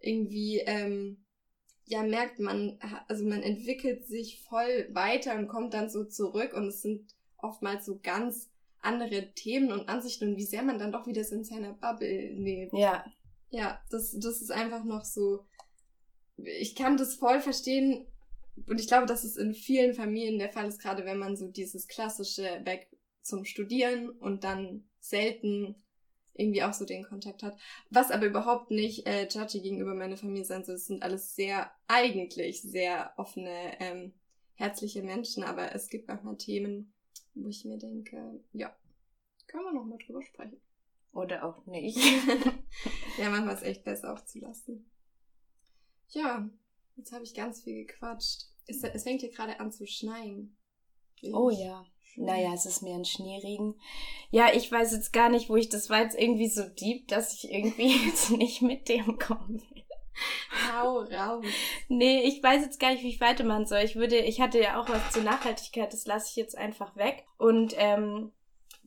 [0.00, 1.24] irgendwie ähm,
[1.84, 6.68] ja merkt, man, also man entwickelt sich voll weiter und kommt dann so zurück und
[6.68, 11.06] es sind oftmals so ganz andere Themen und Ansichten und wie sehr man dann doch
[11.06, 12.72] wieder so in seiner Bubble lebt.
[12.72, 13.04] Ja.
[13.50, 15.44] Ja, das, das ist einfach noch so,
[16.38, 18.06] ich kann das voll verstehen
[18.66, 21.48] und ich glaube, dass es in vielen Familien der Fall ist, gerade wenn man so
[21.48, 22.88] dieses klassische weg
[23.20, 25.82] zum Studieren und dann selten
[26.34, 27.56] irgendwie auch so den Kontakt hat.
[27.90, 30.76] Was aber überhaupt nicht äh, judgy gegenüber meiner Familie sein soll.
[30.76, 34.14] Es sind alles sehr, eigentlich sehr offene, ähm,
[34.54, 36.94] herzliche Menschen, aber es gibt manchmal Themen,
[37.34, 38.74] wo ich mir denke, ja,
[39.46, 40.60] können wir nochmal drüber sprechen.
[41.12, 41.98] Oder auch nicht.
[43.18, 44.90] ja, manchmal ist echt besser aufzulassen.
[46.08, 46.48] Ja,
[46.96, 48.46] jetzt habe ich ganz viel gequatscht.
[48.66, 50.56] Es, es fängt hier gerade an zu schneien.
[51.32, 51.86] Oh ja.
[52.16, 53.74] Naja, es ist mehr ein Schneeregen.
[54.30, 57.32] Ja, ich weiß jetzt gar nicht, wo ich das war jetzt irgendwie so deep, dass
[57.32, 59.82] ich irgendwie jetzt nicht mit dem kommen will.
[60.70, 61.44] Hau raus.
[61.88, 63.80] Nee, ich weiß jetzt gar nicht, wie ich weitermachen soll.
[63.80, 67.24] Ich würde, ich hatte ja auch was zur Nachhaltigkeit, das lasse ich jetzt einfach weg.
[67.38, 68.30] Und ähm,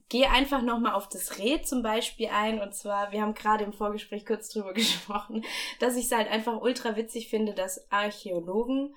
[0.09, 2.61] gehe einfach nochmal auf das Reh zum Beispiel ein.
[2.61, 5.43] Und zwar, wir haben gerade im Vorgespräch kurz drüber gesprochen,
[5.79, 8.95] dass ich es halt einfach ultra witzig finde, dass Archäologen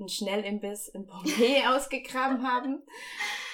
[0.00, 2.82] einen Schnellimbiss in Pompeji ausgegraben haben.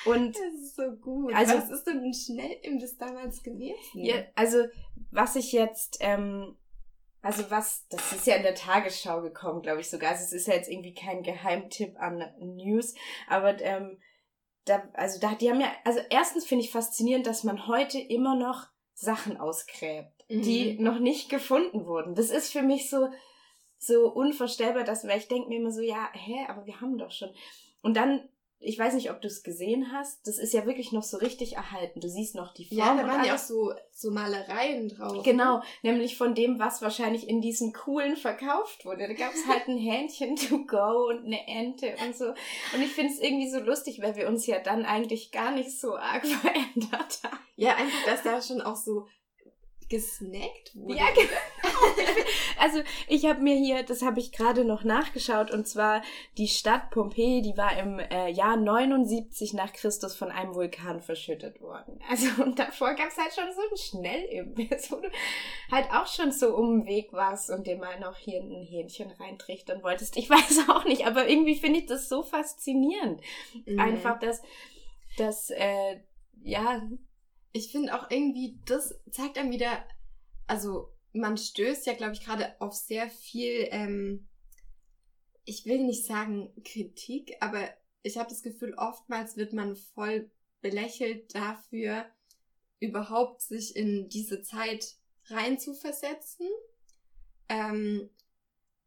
[0.04, 1.34] Und das ist so gut.
[1.34, 3.76] Also, was ist denn ein Schnellimbiss damals gewesen?
[4.04, 4.64] Ja, also
[5.10, 6.56] was ich jetzt, ähm,
[7.22, 10.12] also was, das ist ja in der Tagesschau gekommen, glaube ich sogar.
[10.12, 12.94] Also es ist ja jetzt irgendwie kein Geheimtipp an News,
[13.28, 13.98] aber ähm,
[14.64, 18.36] da, also da, die haben ja, also erstens finde ich faszinierend, dass man heute immer
[18.36, 20.42] noch Sachen ausgräbt, mhm.
[20.42, 22.14] die noch nicht gefunden wurden.
[22.14, 23.08] Das ist für mich so,
[23.78, 27.10] so unvorstellbar, dass, weil ich denke mir immer so, ja, hä, aber wir haben doch
[27.10, 27.30] schon.
[27.82, 30.26] Und dann ich weiß nicht, ob du es gesehen hast.
[30.26, 32.00] Das ist ja wirklich noch so richtig erhalten.
[32.00, 32.78] Du siehst noch die Form.
[32.78, 35.22] Ja, da waren ja auch so, so Malereien drauf.
[35.24, 39.08] Genau, nämlich von dem, was wahrscheinlich in diesen coolen verkauft wurde.
[39.08, 42.28] Da gab es halt ein Hähnchen to go und eine Ente und so.
[42.28, 45.78] Und ich finde es irgendwie so lustig, weil wir uns ja dann eigentlich gar nicht
[45.78, 47.38] so arg verändert haben.
[47.56, 49.06] Ja, einfach, dass da schon auch so
[49.88, 50.96] gesnackt wurde.
[50.96, 51.28] Ja, genau.
[52.58, 56.02] also ich habe mir hier, das habe ich gerade noch nachgeschaut, und zwar
[56.38, 61.60] die Stadt Pompeji, die war im äh, Jahr 79 nach Christus von einem Vulkan verschüttet
[61.60, 62.00] worden.
[62.08, 65.08] Also und davor gab es halt schon so einen Schnellimbiss, wo du
[65.70, 69.10] halt auch schon so um den Weg warst und dir mal noch hier ein Hähnchen
[69.10, 70.16] reintrichtern wolltest.
[70.16, 73.20] Ich weiß auch nicht, aber irgendwie finde ich das so faszinierend.
[73.66, 73.78] Mhm.
[73.78, 74.42] Einfach, dass,
[75.16, 76.00] dass äh,
[76.42, 76.82] ja,
[77.52, 79.84] ich finde auch irgendwie, das zeigt einem wieder,
[80.46, 84.28] also man stößt ja, glaube ich, gerade auf sehr viel, ähm,
[85.44, 87.68] ich will nicht sagen Kritik, aber
[88.02, 92.06] ich habe das Gefühl, oftmals wird man voll belächelt dafür,
[92.80, 96.48] überhaupt sich in diese Zeit reinzuversetzen.
[97.48, 98.10] Ähm,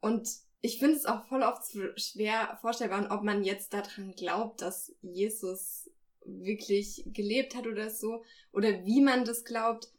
[0.01, 0.29] und
[0.61, 1.63] ich finde es auch voll oft
[1.95, 5.89] schwer vorstellbar, ob man jetzt daran glaubt, dass Jesus
[6.25, 9.91] wirklich gelebt hat oder so, oder wie man das glaubt,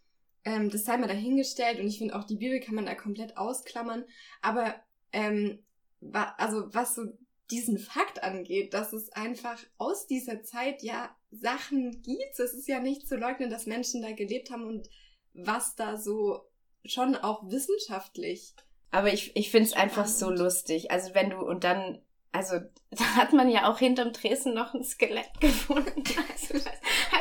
[0.44, 3.37] ähm, das sei mal dahingestellt und ich finde auch die Bibel kann man da komplett
[3.37, 4.05] ausklammern,
[4.42, 4.74] aber
[5.12, 5.62] ähm,
[6.00, 7.03] wa also was so
[7.50, 12.38] diesen Fakt angeht, dass es einfach aus dieser Zeit ja Sachen gibt.
[12.38, 14.88] Es ist ja nicht zu leugnen, dass Menschen da gelebt haben und
[15.35, 16.48] was da so
[16.85, 18.55] schon auch wissenschaftlich.
[18.92, 20.92] Aber ich, ich finde es einfach so lustig.
[20.92, 22.00] Also wenn du, und dann
[22.33, 22.57] also
[22.90, 26.03] da hat man ja auch hinterm Dresden noch ein Skelett gefunden.
[26.31, 26.55] Also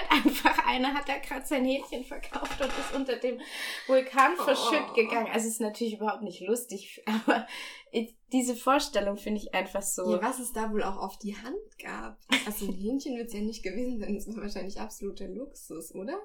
[0.09, 3.39] einfach einer hat da gerade sein Hähnchen verkauft und ist unter dem
[3.87, 4.43] Vulkan oh.
[4.43, 5.27] verschütt gegangen.
[5.27, 7.47] Also es ist natürlich überhaupt nicht lustig, aber
[8.31, 10.11] diese Vorstellung finde ich einfach so.
[10.11, 12.19] Ja, was es da wohl auch auf die Hand gab.
[12.45, 14.15] Also ein Hähnchen wird es ja nicht gewesen sein.
[14.15, 16.19] Das war wahrscheinlich absoluter Luxus, oder?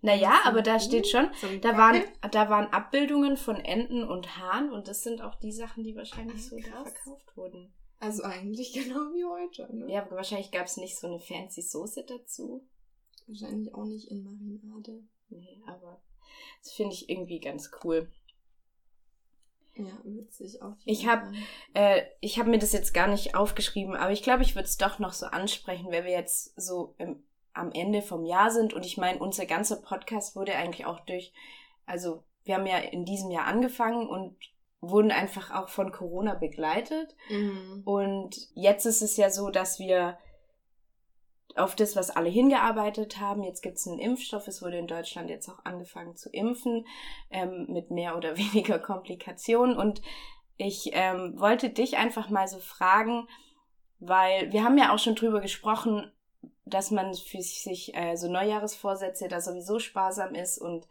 [0.00, 1.28] Naja, aber da steht schon,
[1.60, 5.82] da waren, da waren Abbildungen von Enten und Hahn und das sind auch die Sachen,
[5.82, 7.72] die wahrscheinlich so da verkauft wurden.
[7.98, 9.92] Also eigentlich genau wie heute, ne?
[9.92, 12.64] Ja, aber wahrscheinlich gab es nicht so eine fancy Soße dazu.
[13.28, 15.02] Wahrscheinlich auch nicht in Marinade.
[15.28, 16.00] Nee, aber
[16.62, 18.10] das finde ich irgendwie ganz cool.
[19.76, 21.32] Ja, witzig auf jeden Ich habe
[21.74, 24.76] äh, ich habe mir das jetzt gar nicht aufgeschrieben, aber ich glaube, ich würde es
[24.76, 28.84] doch noch so ansprechen, weil wir jetzt so im, am Ende vom Jahr sind und
[28.84, 31.32] ich meine, unser ganzer Podcast wurde eigentlich auch durch
[31.88, 34.36] also wir haben ja in diesem Jahr angefangen und
[34.80, 37.16] wurden einfach auch von Corona begleitet.
[37.28, 37.82] Mhm.
[37.84, 40.18] Und jetzt ist es ja so, dass wir
[41.58, 43.42] auf das, was alle hingearbeitet haben.
[43.42, 44.46] Jetzt gibt es einen Impfstoff.
[44.48, 46.86] Es wurde in Deutschland jetzt auch angefangen zu impfen
[47.30, 49.76] ähm, mit mehr oder weniger Komplikationen.
[49.76, 50.02] Und
[50.56, 53.28] ich ähm, wollte dich einfach mal so fragen,
[54.00, 56.12] weil wir haben ja auch schon drüber gesprochen,
[56.64, 60.86] dass man für sich äh, so Neujahresvorsätze da sowieso sparsam ist und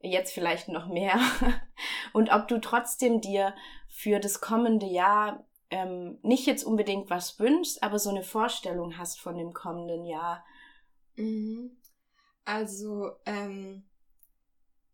[0.00, 1.18] jetzt vielleicht noch mehr.
[2.12, 3.54] Und ob du trotzdem dir
[3.88, 9.20] für das kommende Jahr ähm, nicht jetzt unbedingt was wünschst, aber so eine Vorstellung hast
[9.20, 10.44] von dem kommenden Jahr.
[11.16, 11.76] Mhm.
[12.44, 13.84] Also, ähm,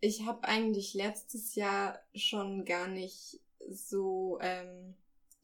[0.01, 4.95] ich habe eigentlich letztes Jahr schon gar nicht so ähm,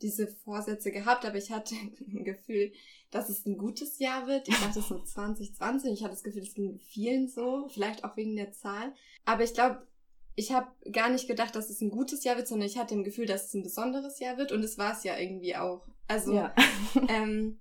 [0.02, 2.72] diese Vorsätze gehabt, aber ich hatte ein Gefühl,
[3.10, 4.48] dass es ein gutes Jahr wird.
[4.48, 5.92] Ich dachte so 2020.
[5.92, 8.94] Ich hatte das Gefühl, es ging vielen so, vielleicht auch wegen der Zahl.
[9.24, 9.86] Aber ich glaube,
[10.34, 13.04] ich habe gar nicht gedacht, dass es ein gutes Jahr wird, sondern ich hatte im
[13.04, 15.86] Gefühl, dass es ein besonderes Jahr wird und es war es ja irgendwie auch.
[16.08, 16.54] Also, ja.
[17.08, 17.60] ähm,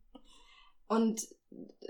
[0.88, 1.28] und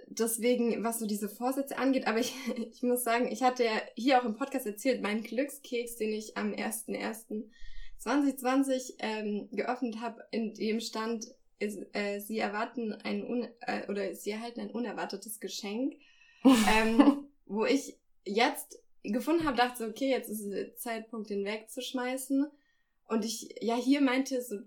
[0.08, 2.34] deswegen, was so diese Vorsätze angeht, aber ich,
[2.72, 6.36] ich muss sagen, ich hatte ja hier auch im Podcast erzählt, meinen Glückskeks, den ich
[6.38, 11.28] am 1.1.2020 ähm, geöffnet habe, in dem stand,
[11.60, 15.96] ist, äh, sie erwarten ein un äh, oder sie erhalten ein unerwartetes Geschenk,
[16.44, 22.48] ähm, wo ich jetzt gefunden habe, dachte so, okay, jetzt ist der Zeitpunkt, den wegzuschmeißen.
[23.08, 24.58] Und ich ja hier meinte so,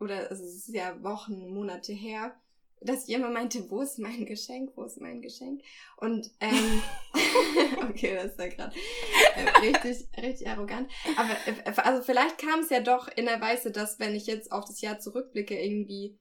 [0.00, 2.34] oder es ist ja Wochen, Monate her,
[2.80, 5.62] dass jemand meinte, wo ist mein Geschenk, wo ist mein Geschenk?
[5.96, 6.82] Und ähm,
[7.88, 8.76] okay, das ist ja gerade
[9.34, 10.90] äh, richtig, richtig arrogant.
[11.16, 14.52] Aber äh, also vielleicht kam es ja doch in der Weise, dass wenn ich jetzt
[14.52, 16.18] auf das Jahr zurückblicke, irgendwie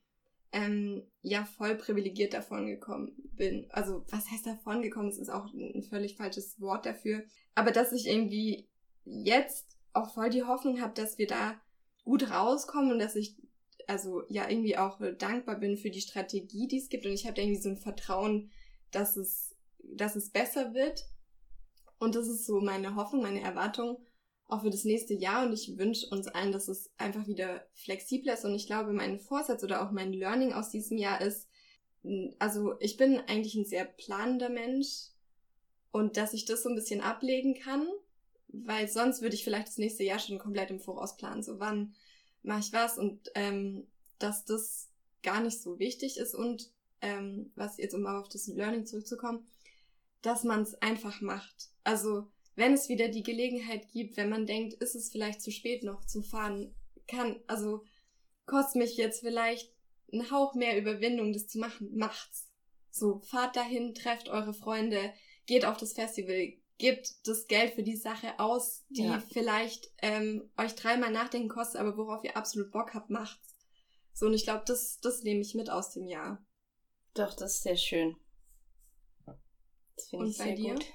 [0.56, 3.68] ähm, ja voll privilegiert davon gekommen bin.
[3.72, 5.10] Also was heißt davon gekommen?
[5.10, 7.24] Das ist auch ein völlig falsches Wort dafür.
[7.56, 8.70] Aber dass ich irgendwie
[9.04, 11.60] jetzt auch voll die Hoffnung habe, dass wir da
[12.06, 13.36] gut rauskommen und dass ich
[13.88, 17.42] also ja irgendwie auch dankbar bin für die Strategie, die es gibt und ich habe
[17.42, 18.50] irgendwie so ein Vertrauen,
[18.92, 21.06] dass es dass es besser wird
[22.00, 23.98] und das ist so meine Hoffnung, meine Erwartung
[24.48, 28.34] auch für das nächste Jahr und ich wünsche uns allen, dass es einfach wieder flexibler
[28.36, 28.46] ist.
[28.46, 31.48] Und ich glaube, mein Vorsatz oder auch mein Learning aus diesem Jahr ist,
[32.38, 35.08] also ich bin eigentlich ein sehr planender Mensch
[35.92, 37.88] und dass ich das so ein bisschen ablegen kann,
[38.50, 41.96] weil sonst würde ich vielleicht das nächste Jahr schon komplett im Voraus planen, so wann
[42.44, 43.00] mache ich was?
[43.00, 43.88] Und ähm,
[44.20, 44.90] dass das
[45.24, 46.70] gar nicht so wichtig ist und
[47.02, 49.48] ähm, was jetzt um auf das Learning zurückzukommen,
[50.22, 51.70] dass man es einfach macht.
[51.84, 55.84] Also wenn es wieder die Gelegenheit gibt, wenn man denkt, ist es vielleicht zu spät
[55.84, 56.74] noch zu fahren,
[57.08, 57.84] kann, also
[58.46, 59.74] kostet mich jetzt vielleicht
[60.12, 62.50] einen Hauch mehr Überwindung, das zu machen, macht's.
[62.90, 65.14] So, fahrt dahin, trefft eure Freunde,
[65.46, 69.22] geht auf das Festival, gebt das Geld für die Sache aus, die ja.
[69.34, 73.56] vielleicht ähm, euch dreimal nachdenken kostet, aber worauf ihr absolut Bock habt, macht's.
[74.14, 76.46] So, und ich glaube, das, das nehme ich mit aus dem Jahr.
[77.14, 78.16] Doch, das ist sehr schön.
[79.98, 80.74] Das finde ich sehr dir?
[80.74, 80.86] gut.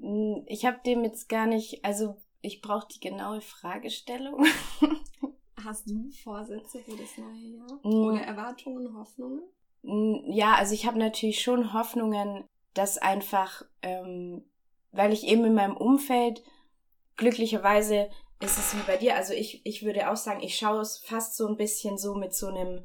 [0.00, 4.46] Hm, ich habe dem jetzt gar nicht, also ich brauche die genaue Fragestellung.
[5.64, 7.82] Hast du Vorsätze für das neue Jahr?
[7.82, 8.04] Hm.
[8.04, 9.42] Oder Erwartungen, Hoffnungen?
[9.82, 14.44] Hm, ja, also ich habe natürlich schon Hoffnungen, dass einfach, ähm,
[14.92, 16.42] weil ich eben in meinem Umfeld
[17.16, 18.08] glücklicherweise
[18.40, 19.16] ist es wie bei dir.
[19.16, 22.34] Also ich, ich würde auch sagen, ich schaue es fast so ein bisschen so mit
[22.34, 22.84] so einem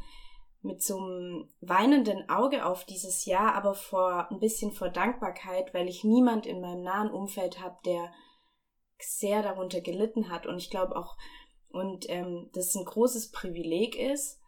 [0.64, 5.90] mit so einem weinenden Auge auf dieses Jahr, aber vor ein bisschen vor Dankbarkeit, weil
[5.90, 8.12] ich niemand in meinem nahen Umfeld habe, der
[9.00, 10.48] sehr darunter gelitten hat.
[10.48, 11.18] Und ich glaube auch,
[11.70, 14.40] und ähm, das ein großes Privileg ist,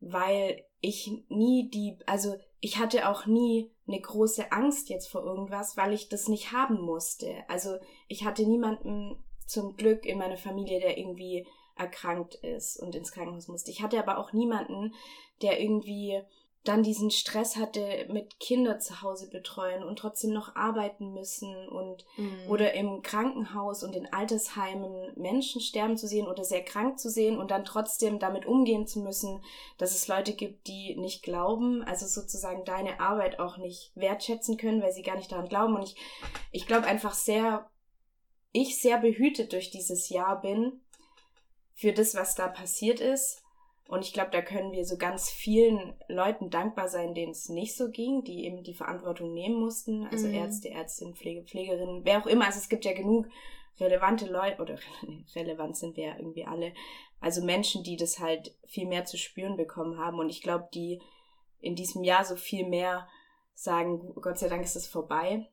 [0.00, 5.76] weil ich nie die, also ich hatte auch nie eine große Angst jetzt vor irgendwas,
[5.76, 7.44] weil ich das nicht haben musste.
[7.48, 13.12] Also ich hatte niemanden zum Glück in meiner Familie, der irgendwie erkrankt ist und ins
[13.12, 13.70] Krankenhaus musste.
[13.70, 14.94] Ich hatte aber auch niemanden,
[15.42, 16.22] der irgendwie
[16.64, 22.06] dann diesen Stress hatte mit Kinder zu Hause betreuen und trotzdem noch arbeiten müssen und
[22.16, 22.48] mhm.
[22.48, 27.38] oder im Krankenhaus und in Altersheimen Menschen sterben zu sehen oder sehr krank zu sehen
[27.38, 29.44] und dann trotzdem damit umgehen zu müssen,
[29.76, 34.80] dass es Leute gibt, die nicht glauben, also sozusagen deine Arbeit auch nicht wertschätzen können,
[34.80, 35.96] weil sie gar nicht daran glauben und ich
[36.50, 37.68] ich glaube einfach sehr
[38.52, 40.80] ich sehr behütet durch dieses Jahr bin
[41.74, 43.42] für das, was da passiert ist.
[43.86, 47.76] Und ich glaube, da können wir so ganz vielen Leuten dankbar sein, denen es nicht
[47.76, 50.06] so ging, die eben die Verantwortung nehmen mussten.
[50.06, 50.34] Also mhm.
[50.34, 52.46] Ärzte, Ärztinnen, Pflege, Pflegerinnen, wer auch immer.
[52.46, 53.26] Also es gibt ja genug
[53.78, 54.78] relevante Leute, oder
[55.34, 56.72] relevant sind wir ja irgendwie alle.
[57.20, 60.18] Also Menschen, die das halt viel mehr zu spüren bekommen haben.
[60.18, 61.02] Und ich glaube, die
[61.60, 63.06] in diesem Jahr so viel mehr
[63.54, 65.46] sagen, Gott sei Dank ist es vorbei.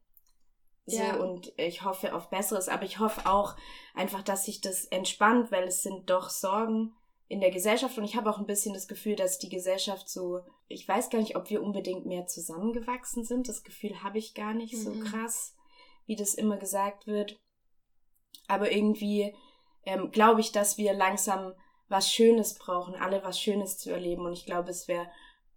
[0.86, 1.16] So, ja.
[1.18, 3.56] und ich hoffe auf Besseres, aber ich hoffe auch
[3.94, 6.96] einfach, dass sich das entspannt, weil es sind doch Sorgen
[7.28, 10.42] in der Gesellschaft und ich habe auch ein bisschen das Gefühl, dass die Gesellschaft so,
[10.68, 13.48] ich weiß gar nicht, ob wir unbedingt mehr zusammengewachsen sind.
[13.48, 14.80] Das Gefühl habe ich gar nicht mhm.
[14.80, 15.56] so krass,
[16.08, 17.40] wie das immer gesagt wird.
[18.48, 19.34] Aber irgendwie
[19.86, 21.54] ähm, glaube ich, dass wir langsam
[21.88, 24.26] was Schönes brauchen, alle was Schönes zu erleben.
[24.26, 25.10] Und ich glaube, es wäre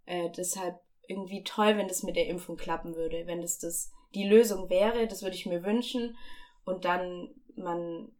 [0.05, 4.27] äh, deshalb irgendwie toll, wenn das mit der Impfung klappen würde, wenn das das die
[4.27, 6.17] Lösung wäre, das würde ich mir wünschen.
[6.63, 8.11] Und dann man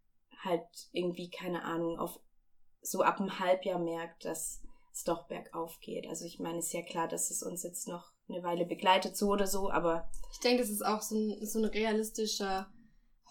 [0.43, 2.19] halt irgendwie, keine Ahnung, auf
[2.81, 4.61] so ab einem Halbjahr merkt, dass
[4.93, 6.07] es doch bergauf geht.
[6.07, 9.17] Also ich meine, es ist ja klar, dass es uns jetzt noch eine Weile begleitet,
[9.17, 10.09] so oder so, aber.
[10.31, 12.71] Ich denke, das ist auch so ein, so ein realistischer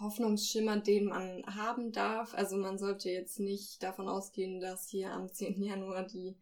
[0.00, 2.34] Hoffnungsschimmer, den man haben darf.
[2.34, 5.62] Also man sollte jetzt nicht davon ausgehen, dass hier am 10.
[5.62, 6.36] Januar die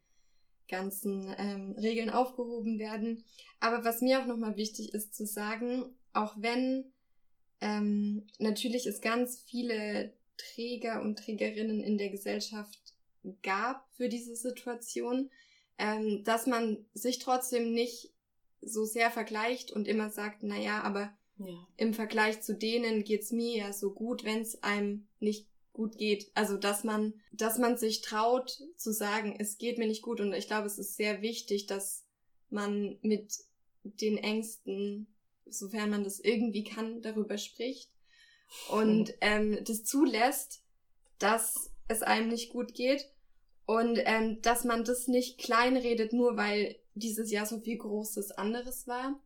[0.69, 3.25] ganzen ähm, Regeln aufgehoben werden.
[3.61, 6.93] Aber was mir auch nochmal wichtig ist zu sagen, auch wenn
[7.61, 12.81] ähm, natürlich es ganz viele Träger und Trägerinnen in der Gesellschaft
[13.43, 15.31] gab für diese Situation,
[15.79, 18.13] ähm, dass man sich trotzdem nicht
[18.61, 21.67] so sehr vergleicht und immer sagt, na ja, aber ja.
[21.77, 26.31] im Vergleich zu denen geht's mir ja so gut, wenn es einem nicht gut geht.
[26.35, 30.21] Also dass man, dass man sich traut zu sagen, es geht mir nicht gut.
[30.21, 32.05] Und ich glaube, es ist sehr wichtig, dass
[32.51, 33.35] man mit
[33.83, 35.12] den Ängsten
[35.53, 37.91] sofern man das irgendwie kann, darüber spricht
[38.71, 40.63] und ähm, das zulässt,
[41.19, 43.11] dass es einem nicht gut geht
[43.67, 48.87] und ähm, dass man das nicht kleinredet, nur weil dieses Jahr so viel Großes anderes
[48.87, 49.21] war.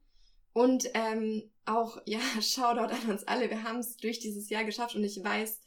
[0.52, 4.94] Und ähm, auch, ja, Shoutout an uns alle, wir haben es durch dieses Jahr geschafft
[4.94, 5.60] und ich weiß,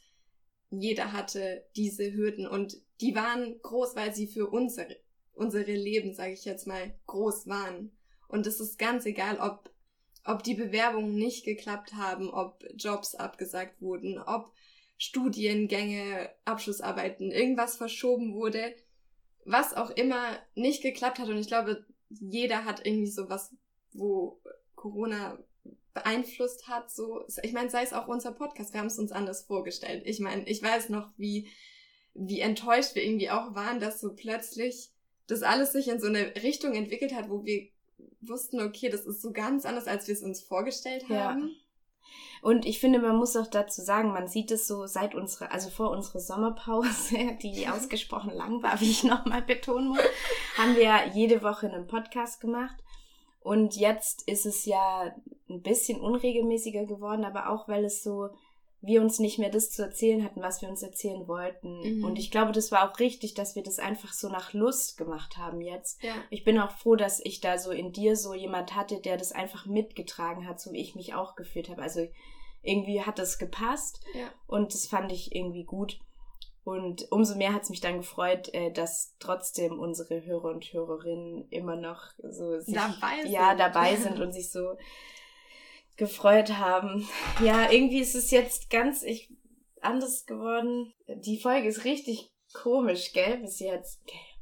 [0.70, 4.96] jeder hatte diese Hürden und die waren groß, weil sie für unsere,
[5.32, 7.92] unsere Leben, sage ich jetzt mal, groß waren.
[8.28, 9.70] Und es ist ganz egal, ob
[10.30, 14.52] ob die Bewerbungen nicht geklappt haben, ob Jobs abgesagt wurden, ob
[14.96, 18.74] Studiengänge, Abschlussarbeiten, irgendwas verschoben wurde,
[19.44, 21.28] was auch immer nicht geklappt hat.
[21.28, 23.54] Und ich glaube, jeder hat irgendwie sowas,
[23.92, 24.40] wo
[24.76, 25.38] Corona
[25.94, 26.90] beeinflusst hat.
[26.90, 30.02] So, ich meine, sei es auch unser Podcast, wir haben es uns anders vorgestellt.
[30.06, 31.48] Ich meine, ich weiß noch, wie,
[32.14, 34.90] wie enttäuscht wir irgendwie auch waren, dass so plötzlich
[35.26, 37.68] das alles sich in so eine Richtung entwickelt hat, wo wir
[38.20, 41.48] wussten, okay, das ist so ganz anders, als wir es uns vorgestellt haben.
[41.48, 41.48] Ja.
[42.42, 45.68] Und ich finde, man muss auch dazu sagen, man sieht es so seit unserer, also
[45.68, 50.00] vor unserer Sommerpause, die ausgesprochen lang war, wie ich nochmal betonen muss,
[50.56, 52.76] haben wir jede Woche einen Podcast gemacht.
[53.40, 55.14] Und jetzt ist es ja
[55.48, 58.28] ein bisschen unregelmäßiger geworden, aber auch weil es so
[58.82, 61.98] wir uns nicht mehr das zu erzählen hatten, was wir uns erzählen wollten.
[61.98, 62.04] Mhm.
[62.04, 65.36] Und ich glaube, das war auch richtig, dass wir das einfach so nach Lust gemacht
[65.36, 66.02] haben jetzt.
[66.02, 66.14] Ja.
[66.30, 69.32] Ich bin auch froh, dass ich da so in dir so jemand hatte, der das
[69.32, 71.82] einfach mitgetragen hat, so wie ich mich auch gefühlt habe.
[71.82, 72.08] Also
[72.62, 74.28] irgendwie hat das gepasst ja.
[74.46, 75.98] und das fand ich irgendwie gut.
[76.62, 81.48] Und umso mehr hat es mich dann gefreut, äh, dass trotzdem unsere Hörer und Hörerinnen
[81.48, 83.32] immer noch so sich, dabei sind.
[83.32, 84.76] Ja, dabei sind und sich so
[86.00, 87.06] gefreut haben.
[87.44, 89.30] Ja, irgendwie ist es jetzt ganz ich,
[89.82, 90.94] anders geworden.
[91.06, 94.00] Die Folge ist richtig komisch, gell, bis jetzt.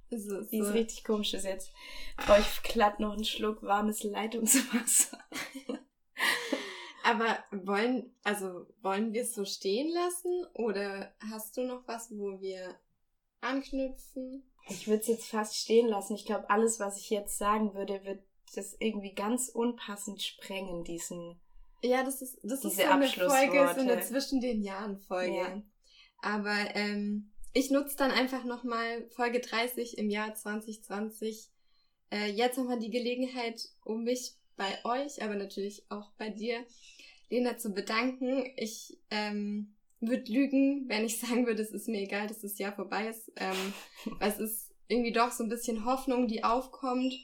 [0.09, 1.73] Ist es, Die ist richtig komisch bis jetzt.
[2.17, 5.19] Brauche ich glatt noch einen Schluck warmes Leitungswasser.
[7.05, 12.41] Aber wollen, also wollen wir es so stehen lassen oder hast du noch was, wo
[12.41, 12.77] wir
[13.41, 14.45] anknüpfen?
[14.69, 16.15] Ich würde es jetzt fast stehen lassen.
[16.15, 18.23] Ich glaube, alles, was ich jetzt sagen würde, wird
[18.55, 21.41] das irgendwie ganz unpassend sprengen, diesen
[21.83, 25.37] ja, das ist, das ist so eine Folge, so eine zwischen den Jahren Folge.
[25.37, 25.63] Ja.
[26.21, 31.51] Aber ähm, ich nutze dann einfach nochmal Folge 30 im Jahr 2020.
[32.11, 36.65] Äh, jetzt nochmal die Gelegenheit, um mich bei euch, aber natürlich auch bei dir,
[37.31, 38.45] Lena, zu bedanken.
[38.57, 42.75] Ich ähm, würde lügen, wenn ich sagen würde, es ist mir egal, dass das Jahr
[42.75, 43.31] vorbei ist.
[43.37, 43.73] Ähm,
[44.19, 47.15] weil es ist irgendwie doch so ein bisschen Hoffnung, die aufkommt.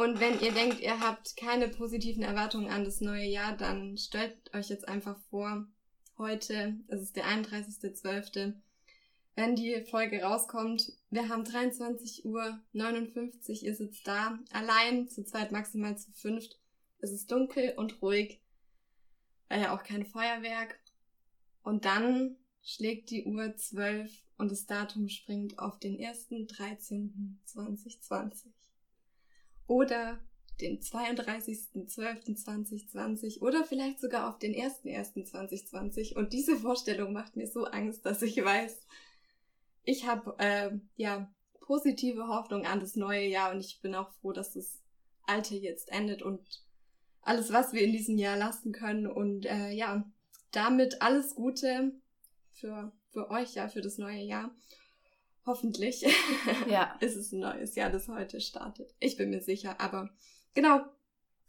[0.00, 4.34] Und wenn ihr denkt, ihr habt keine positiven Erwartungen an das neue Jahr, dann stellt
[4.54, 5.66] euch jetzt einfach vor,
[6.16, 8.54] heute, es ist der 31.12.,
[9.34, 15.52] wenn die Folge rauskommt, wir haben 23 Uhr 59, ihr sitzt da, allein, zu zweit,
[15.52, 16.58] maximal zu fünft.
[17.00, 18.40] Es ist dunkel und ruhig,
[19.50, 20.80] weil ja auch kein Feuerwerk.
[21.62, 28.59] Und dann schlägt die Uhr 12 und das Datum springt auf den 1.13.2020
[29.70, 30.18] oder
[30.60, 36.16] den 32.12.2020 oder vielleicht sogar auf den 1.1.2020.
[36.16, 38.84] Und diese Vorstellung macht mir so Angst, dass ich weiß,
[39.84, 44.32] ich habe äh, ja positive Hoffnung an das neue Jahr und ich bin auch froh,
[44.32, 44.82] dass das
[45.22, 46.64] alte jetzt endet und
[47.22, 49.06] alles, was wir in diesem Jahr lassen können.
[49.06, 50.04] Und äh, ja,
[50.50, 51.92] damit alles Gute
[52.54, 54.52] für, für euch, ja, für das neue Jahr.
[55.46, 56.04] Hoffentlich
[56.68, 56.96] ja.
[57.00, 58.94] ist es ein neues Jahr, das heute startet.
[59.00, 59.80] Ich bin mir sicher.
[59.80, 60.10] Aber
[60.54, 60.80] genau,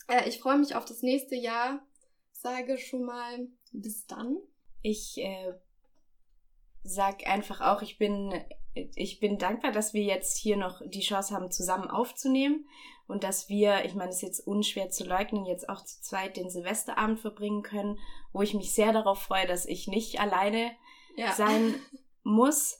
[0.07, 1.85] äh, ich freue mich auf das nächste Jahr.
[2.31, 4.37] Sage schon mal bis dann.
[4.81, 5.53] Ich äh,
[6.83, 8.33] sag einfach auch, ich bin,
[8.73, 12.65] ich bin dankbar, dass wir jetzt hier noch die Chance haben, zusammen aufzunehmen
[13.07, 16.37] und dass wir, ich meine, es ist jetzt unschwer zu leugnen, jetzt auch zu zweit
[16.37, 17.99] den Silvesterabend verbringen können,
[18.31, 20.71] wo ich mich sehr darauf freue, dass ich nicht alleine
[21.17, 21.33] ja.
[21.33, 21.75] sein
[22.23, 22.77] muss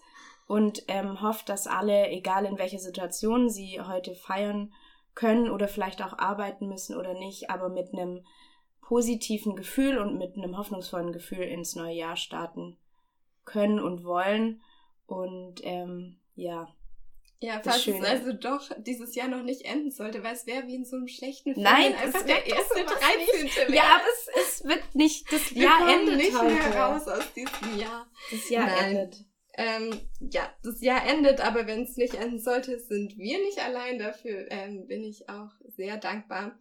[0.48, 4.74] und ähm, hofft, dass alle, egal in welcher Situation sie heute feiern
[5.16, 8.26] können oder vielleicht auch arbeiten müssen oder nicht, aber mit einem
[8.82, 12.78] positiven Gefühl und mit einem hoffnungsvollen Gefühl ins neue Jahr starten
[13.46, 14.62] können und wollen.
[15.06, 16.68] Und ähm, ja.
[17.40, 20.76] Ja, falls es also doch dieses Jahr noch nicht enden sollte, weil es wäre wie
[20.76, 21.64] in so einem schlechten Film.
[21.64, 23.74] Nein, einfach der erste 13.
[23.74, 26.54] Ja, aber es, es wird nicht, das Jahr endet nicht heute.
[26.54, 28.08] mehr raus aus diesem Jahr.
[28.30, 28.96] Das Jahr Nein.
[28.96, 29.26] endet.
[29.54, 34.00] Ähm, ja, das Jahr endet, aber wenn es nicht enden sollte, sind wir nicht allein.
[34.00, 36.58] Dafür ähm, bin ich auch sehr dankbar.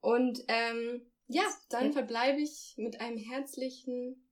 [0.00, 4.28] Und ähm, ja, dann verbleibe ich mit einem herzlichen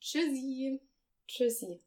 [0.00, 0.80] Tschüssi.
[1.26, 1.82] Tschüssi.